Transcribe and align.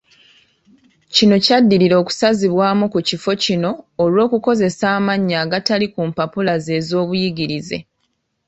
Kino 1.13 1.35
kyaddirira 1.45 1.95
okusazibwamu 2.01 2.85
ku 2.93 2.99
kifo 3.07 3.31
kino 3.43 3.71
olw'okukozesa 4.03 4.85
amannya 4.97 5.35
agatali 5.43 5.87
ku 5.93 6.01
mpapula 6.09 6.53
ze 6.63 6.73
ez'obuyigirize. 6.79 7.77